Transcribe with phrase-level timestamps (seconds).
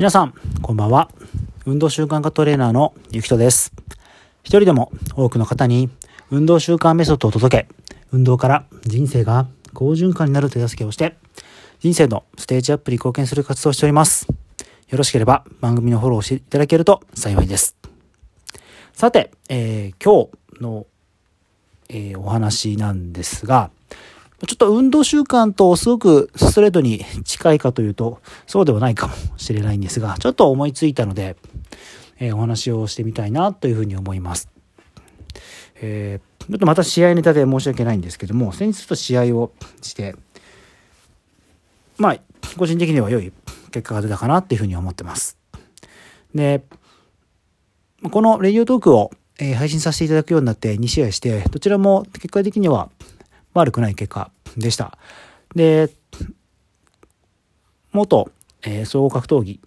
[0.00, 0.32] 皆さん、
[0.62, 1.10] こんばんは。
[1.66, 3.70] 運動習慣化トレーナーのゆきとです。
[4.42, 5.90] 一人でも多くの方に
[6.30, 7.68] 運動習慣メソッドを届け、
[8.10, 11.18] 運動から人生が好循環になる手助けをして、
[11.80, 14.26] 人生のステージアップに貢献する活動をしております。
[14.88, 17.76] よろしければ番組のフォローしていただけると幸いです。
[18.94, 20.86] さて、えー、今日の、
[21.90, 23.70] えー、お話なんですが、
[24.46, 31.36] ちょっと運動習慣とすごくストレートに近いかというと、そうではないかもしれないんですが、ちょっと思いついたので、
[32.18, 34.48] えー、お話をしてみたいなというふうに思います。
[35.82, 40.16] えー、ちょっとまた試合ネタで申し訳ないんですけども、先日と試合をして、
[41.98, 42.18] まあ、
[42.56, 43.32] 個人的には良い
[43.70, 45.36] 結果が出たかなっていうふうに思ってます。
[46.34, 46.64] で、
[48.10, 52.90] このレディオトークを配信させていただくようになって2試合して、どちらも結果的には
[53.54, 54.98] 悪くない結果でした。
[55.54, 55.90] で、
[57.92, 58.30] 元、
[58.62, 59.60] えー、総合格闘技、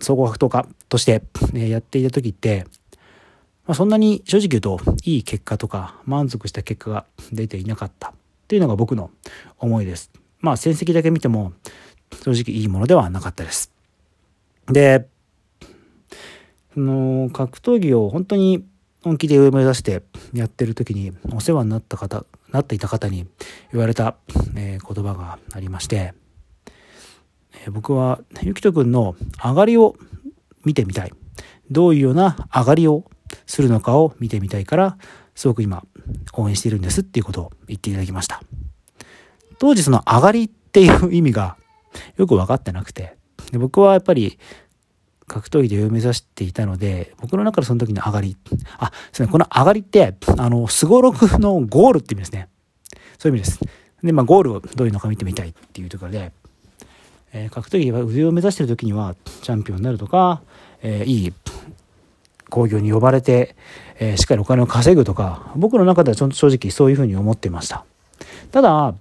[0.00, 1.22] 総合格闘家として、
[1.54, 2.66] えやっていた時って、
[3.66, 8.12] まあ、そんなに正直言うといい結果とか満足した結果が出ていなかったっ
[8.46, 9.10] ていうのが僕の
[9.58, 10.10] 思いです。
[10.40, 11.54] まあ戦績だけ見ても
[12.22, 13.72] 正直いいものではなかったです。
[14.66, 15.08] で、
[16.74, 18.64] その格闘技を本当に
[19.04, 20.02] 本気で上目指して
[20.32, 23.26] やってる時にお世話になった方、なっていた方に
[23.70, 24.16] 言われた、
[24.56, 26.14] えー、言葉がありまして、
[27.64, 29.94] えー、僕はゆきとくんの上がりを
[30.64, 31.12] 見てみたい。
[31.70, 33.04] どういうような上がりを
[33.44, 34.96] するのかを見てみたいから、
[35.34, 35.84] すごく今
[36.32, 38.42] 応援しているんですっていうことを言っていただきました。
[39.58, 41.58] 当時その上がりっていう意味が
[42.16, 43.18] よく分かってなくて、
[43.52, 44.38] で僕はやっぱり
[45.26, 52.48] 格闘技で上を目指していたので、僕の中でその時の上がり、あ、すみません、この上がりって、あの、すごろくのゴールって意味ですね。
[53.18, 53.60] そういう意味です。
[54.02, 56.32] で、まあ、ゴールをどういうのか見てみたいっていうところで、
[57.32, 60.42] えー、格闘技は上を目指してる時には、チャンピオンになるとか、
[60.82, 61.32] えー、いい
[62.50, 63.56] 工業に呼ばれて、
[63.98, 67.84] えー、しっかりお金を稼ぐとか、僕の中では正直そういうふうに思っていました。
[68.52, 68.94] ただ、ま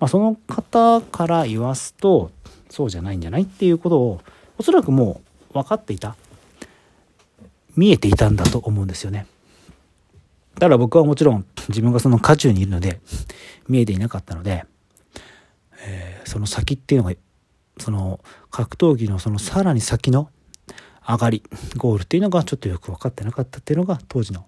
[0.00, 2.30] あ、その方から言わすと、
[2.70, 4.20] そうじゃないんじゃないっていうことを、
[4.58, 6.16] おそらくもう分かっていた？
[7.76, 9.26] 見えていたんだと思うんですよね。
[10.58, 13.00] ただ僕はもちろん自分がその渦中にいるので
[13.68, 14.64] 見えていなかったので、
[15.84, 17.16] えー、その先っていうのが
[17.78, 18.20] その
[18.50, 20.28] 格闘技のそのさらに先の
[21.08, 21.42] 上がり
[21.76, 24.46] ゴールっていうのがちょっとよく分かってなかったっていうのが当時の、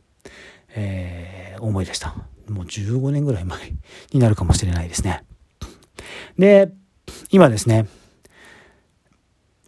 [0.74, 2.14] えー、思いでした。
[2.48, 3.72] もう15年ぐらい前
[4.12, 5.24] になるかもしれないですね。
[6.38, 6.70] で
[7.30, 7.88] 今ですね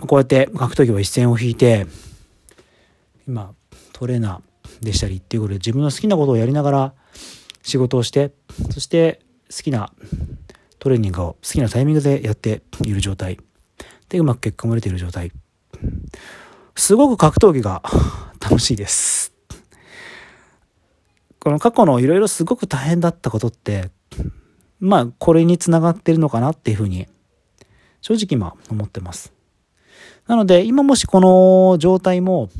[0.00, 1.86] こうやって格闘技は一線を引いて
[3.26, 3.54] 今
[3.92, 6.94] トレーナーでしたりっていうことで自分の好きなことをやりながら
[7.62, 8.32] 仕事をして
[8.70, 9.20] そして
[9.50, 9.92] 好きな
[10.78, 13.38] トレーニングを好きなタイミングでやっている状態。
[14.08, 15.32] でうまく結果も出ている状態。
[16.76, 17.82] すごく格闘技が
[18.40, 19.32] 楽しいです。
[21.40, 23.90] この過去のいろいろすごく大変だったことって
[24.78, 27.06] まあこれにつながってるのかなっていうふうに
[28.00, 29.35] 正直今思ってます。
[30.26, 32.50] なので、今もしこの状態も、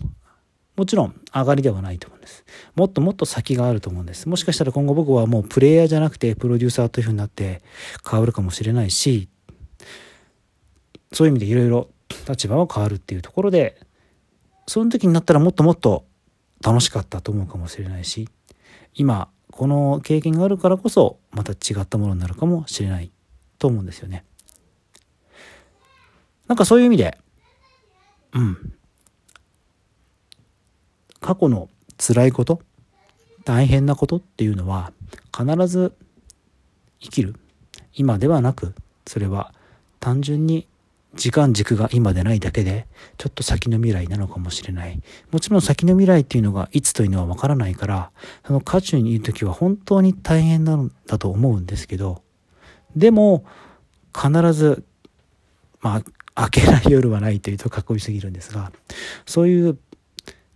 [0.76, 2.44] もちろん上がりではないと思うんです。
[2.74, 4.28] もっともっと先があると思うんです。
[4.28, 7.62] もしかしたら今後僕はもうプレイヤーじゃなくてプロデューサーという風になって
[8.08, 9.28] 変わるかもしれないし、
[11.12, 11.88] そういう意味でいろいろ
[12.28, 13.80] 立場は変わるっていうところで、
[14.66, 16.04] その時になったらもっともっと
[16.62, 18.28] 楽しかったと思うかもしれないし、
[18.94, 23.10] 今、この経験があるからこそまた違ったものになるかもしれない
[23.58, 24.24] と思うんですよね。
[26.46, 27.18] なんかそういう意味で、
[28.36, 28.72] うん。
[31.20, 32.60] 過去の辛いこと、
[33.44, 34.92] 大変なことっていうのは
[35.36, 35.92] 必ず
[37.00, 37.34] 生きる。
[37.94, 38.75] 今ではなく、
[39.06, 39.54] それは
[40.00, 40.69] 単純に
[41.14, 42.86] 時間軸が今でないだけで、
[43.16, 45.00] ちょっと先の未来なのかもしれない。
[45.30, 48.10] もちろん先の未来っていうのがいつというのはわからないから、
[48.46, 52.22] その渦中にいる時は本当に大変なんだと思うんですけど、
[52.94, 53.44] でも、
[54.14, 54.84] 必ず、
[55.80, 56.02] まあ、
[56.38, 58.72] 明けない夜はないというとかっこよすぎるんですが、
[59.25, 59.78] そういう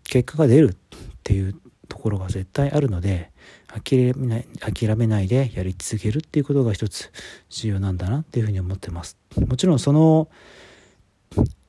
[0.05, 0.76] 結果が出るっ
[1.22, 1.55] ていう
[1.88, 3.31] ところが絶対あるので、
[3.69, 7.10] 諦めない諦めないでやり続けるっていうことが一つ
[7.49, 9.16] 重要なんだなっていうふうに思ってます。
[9.37, 10.28] もちろんその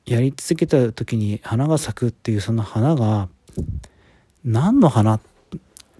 [0.04, 3.28] やり続けた時に花が咲くっていうその花が
[4.44, 5.20] 何の花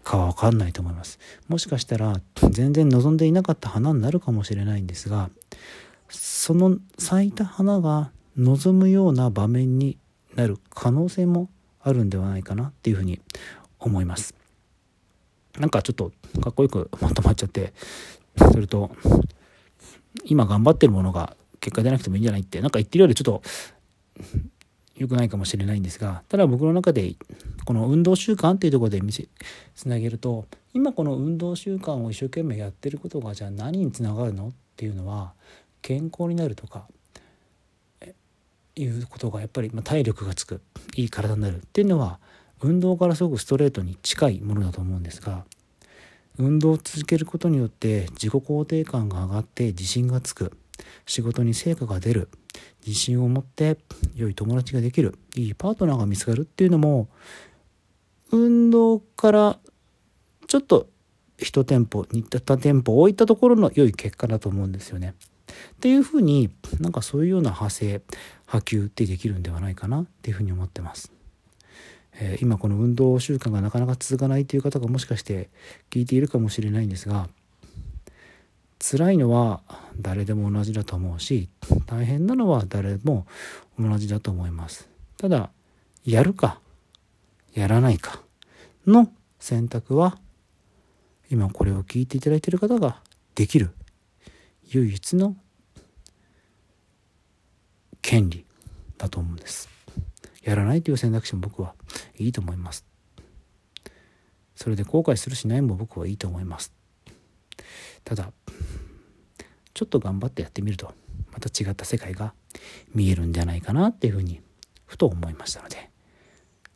[0.02, 1.20] かは分かんないと思います。
[1.48, 2.20] もしかしたら
[2.50, 5.31] 全然望んでいなかった花になるかもしれないんですが
[6.12, 9.99] その咲いた花が望むような場面に
[10.35, 11.49] なる可能性も
[11.81, 13.20] あるんではないかなっていうふうに
[13.79, 14.35] 思います。
[15.59, 17.73] なんかちょっとかっこよくまとまっちゃって
[18.53, 18.91] すると
[20.25, 23.43] 今頑張ってるものが結果出なくてもいいんじゃないってなんか言ってるよりちょっと
[24.97, 27.17] 良くないかもしれないんですがただ僕の中で
[27.64, 29.29] この運動習慣っていうところで見せ
[29.75, 35.35] つなげると今この運動習慣を一生懸命やってることがじゃあ何につながるのっていうのは
[35.82, 36.87] 健康になるとか
[38.75, 40.62] いうことがやっぱり体力がつく
[40.96, 42.19] いい体になるっていうのは
[42.61, 45.44] 運動からすごくストレートに近いものだと思うんですが
[46.38, 50.56] 運動を続けることによって自己肯定感が上がって自信がつく
[51.05, 52.28] 仕事に成果が出る
[52.87, 53.76] 自信を持って
[54.14, 57.08] 良い友達ができるいいパートナーが見つかるっていうのも
[58.31, 59.58] 運動から
[60.46, 60.88] ちょっと
[61.38, 65.14] 1店舗2店舗置いたところの良い結果だと思うんですよね。
[65.75, 66.50] っていうふうに
[66.81, 68.03] なんかそういうような派生
[68.47, 71.12] 波及ってできるんではないかなっていうふうに思ってます。
[72.14, 75.49] え、今この運動習慣がなかなか続かないという方がもしかして
[75.91, 77.29] 聞いているかもしれないんですが
[78.79, 79.62] 辛いのは
[79.99, 81.49] 誰でも同じだと思うし
[81.87, 83.26] 大変なのは誰も
[83.79, 84.88] 同じだと思います
[85.19, 85.50] ただ
[86.05, 86.59] やるか
[87.55, 88.20] やらないか
[88.87, 90.19] の選択は
[91.31, 93.00] 今これを聞いていただいている方が
[93.35, 93.70] できる
[94.70, 95.37] 唯一の
[98.02, 98.44] 権利
[98.99, 99.69] だと思うんです。
[100.43, 101.75] やらないという選択肢も僕は
[102.19, 102.84] いいと思います。
[104.54, 106.72] それで後悔するしないも僕はいいと思います。
[108.04, 108.32] ただ
[109.75, 110.93] ちょっと頑張ってやってみると
[111.32, 112.34] また違った世界が
[112.94, 114.40] 見えるんじゃないかなっていうふうに
[114.84, 115.90] ふと思いましたので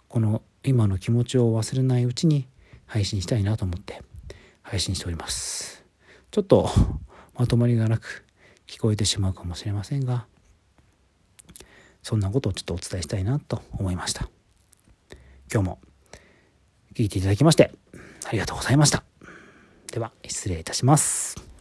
[0.08, 2.49] この今の気持ちを忘れないうちに
[2.87, 4.02] 配信したいなと思って
[4.62, 5.84] 配信しております。
[6.31, 6.69] ちょっと
[7.34, 8.25] まとまりがなく
[8.67, 10.26] 聞こえてしまうかもしれませんが
[12.06, 14.29] そんなことをちょっとお伝えしたいなと思いました。
[15.53, 15.81] 今日も
[16.94, 17.73] 聞いていただきまして
[18.25, 19.03] ありがとうございました。
[19.91, 21.56] では失礼いたします。